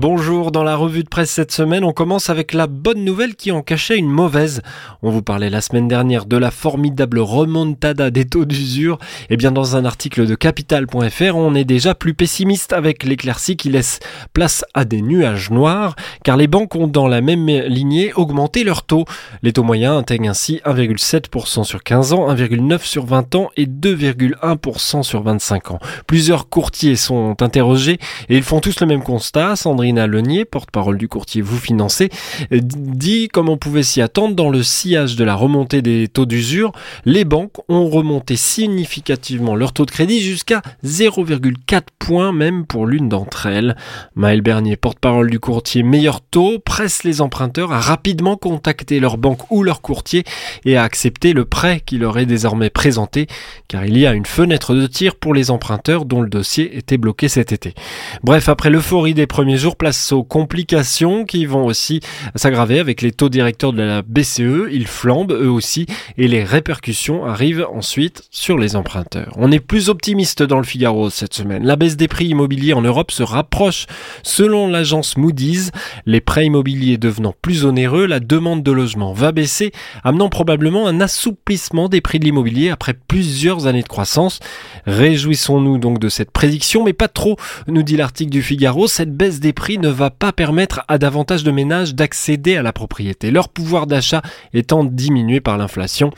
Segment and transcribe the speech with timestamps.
[0.00, 3.52] Bonjour, dans la revue de presse cette semaine, on commence avec la bonne nouvelle qui
[3.52, 4.62] en cachait une mauvaise.
[5.02, 8.96] On vous parlait la semaine dernière de la formidable remontada des taux d'usure.
[9.24, 13.58] Et eh bien dans un article de capital.fr, on est déjà plus pessimiste avec l'éclaircie
[13.58, 14.00] qui laisse
[14.32, 18.84] place à des nuages noirs, car les banques ont dans la même lignée augmenté leurs
[18.84, 19.04] taux.
[19.42, 25.02] Les taux moyens atteignent ainsi 1,7% sur 15 ans, 1,9% sur 20 ans et 2,1%
[25.02, 25.78] sur 25 ans.
[26.06, 27.98] Plusieurs courtiers sont interrogés
[28.30, 29.56] et ils font tous le même constat.
[29.92, 32.10] Marina porte-parole du courtier Vous Financez,
[32.50, 36.72] dit comme on pouvait s'y attendre dans le sillage de la remontée des taux d'usure,
[37.04, 43.08] les banques ont remonté significativement leur taux de crédit jusqu'à 0,4 points même pour l'une
[43.08, 43.76] d'entre elles.
[44.14, 49.50] Maël Bernier, porte-parole du courtier Meilleur Taux, presse les emprunteurs à rapidement contacter leur banque
[49.50, 50.24] ou leur courtier
[50.64, 53.26] et à accepter le prêt qui leur est désormais présenté
[53.68, 56.98] car il y a une fenêtre de tir pour les emprunteurs dont le dossier était
[56.98, 57.74] bloqué cet été.
[58.22, 62.00] Bref, après l'euphorie des premiers jours, place aux complications qui vont aussi
[62.34, 64.68] s'aggraver avec les taux directeurs de la BCE.
[64.70, 65.86] Ils flambent eux aussi
[66.18, 69.32] et les répercussions arrivent ensuite sur les emprunteurs.
[69.38, 71.64] On est plus optimiste dans le Figaro cette semaine.
[71.64, 73.86] La baisse des prix immobiliers en Europe se rapproche.
[74.22, 75.70] Selon l'agence Moody's,
[76.04, 79.72] les prêts immobiliers devenant plus onéreux, la demande de logement va baisser,
[80.04, 84.40] amenant probablement un assouplissement des prix de l'immobilier après plusieurs années de croissance.
[84.84, 87.36] Réjouissons-nous donc de cette prédiction, mais pas trop,
[87.66, 88.86] nous dit l'article du Figaro.
[88.86, 92.72] Cette baisse des prix ne va pas permettre à davantage de ménages d'accéder à la
[92.72, 94.22] propriété, leur pouvoir d'achat
[94.54, 96.10] étant diminué par l'inflation.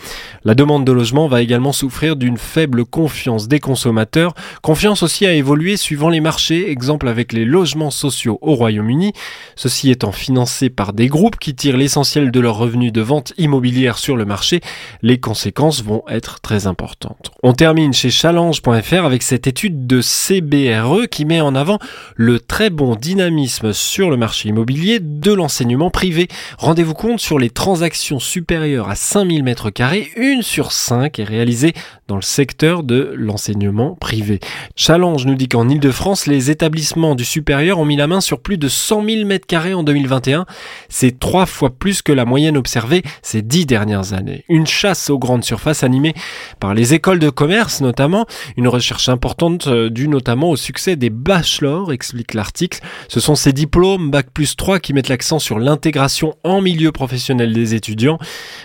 [0.45, 5.33] La demande de logement va également souffrir d'une faible confiance des consommateurs, confiance aussi à
[5.33, 9.13] évoluer suivant les marchés, exemple avec les logements sociaux au Royaume-Uni,
[9.57, 13.99] ceci étant financé par des groupes qui tirent l'essentiel de leurs revenus de vente immobilière
[13.99, 14.61] sur le marché,
[15.03, 17.33] les conséquences vont être très importantes.
[17.43, 21.79] On termine chez challenge.fr avec cette étude de CBRE qui met en avant
[22.15, 26.29] le très bon dynamisme sur le marché immobilier de l'enseignement privé.
[26.59, 31.73] Rendez-vous compte, sur les transactions supérieures à 5000 m2, une sur 5 est réalisée
[32.09, 34.41] dans le secteur de l'enseignement privé.
[34.77, 38.59] Challenge nous dit qu'en Ile-de-France, les établissements du supérieur ont mis la main sur plus
[38.59, 40.47] de 100 000 m2 en 2021.
[40.89, 44.45] C'est trois fois plus que la moyenne observée ces dix dernières années.
[44.49, 46.15] Une chasse aux grandes surfaces animée
[46.61, 48.27] par les écoles de commerce notamment,
[48.57, 52.81] une recherche importante euh, due notamment au succès des bachelors, explique l'article.
[53.09, 57.53] Ce sont ces diplômes Bac plus 3 qui mettent l'accent sur l'intégration en milieu professionnel
[57.53, 58.19] des étudiants.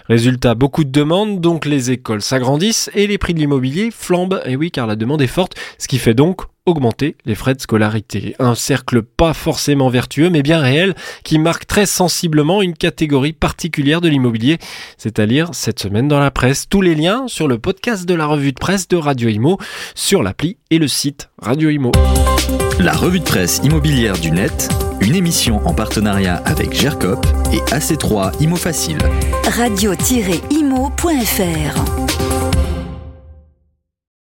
[0.07, 4.41] Résultat, beaucoup de demandes, donc les écoles s'agrandissent et les prix de l'immobilier flambent.
[4.45, 7.61] Et oui, car la demande est forte, ce qui fait donc augmenter les frais de
[7.61, 8.35] scolarité.
[8.37, 14.01] Un cercle pas forcément vertueux, mais bien réel, qui marque très sensiblement une catégorie particulière
[14.01, 14.59] de l'immobilier,
[14.97, 16.67] c'est à dire cette semaine dans la presse.
[16.69, 19.57] Tous les liens sur le podcast de la revue de presse de Radio Imo,
[19.95, 21.91] sur l'appli et le site Radio Imo.
[22.79, 24.69] La revue de presse immobilière du net,
[25.01, 28.99] une émission en partenariat avec GERCOP et AC3 Imo Facile.
[29.45, 30.47] Radio-imo.fr